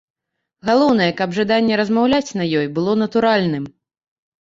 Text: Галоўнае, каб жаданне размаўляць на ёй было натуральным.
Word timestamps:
Галоўнае, 0.69 1.09
каб 1.19 1.37
жаданне 1.39 1.79
размаўляць 1.83 2.35
на 2.43 2.51
ёй 2.63 2.67
было 2.81 2.99
натуральным. 3.07 3.73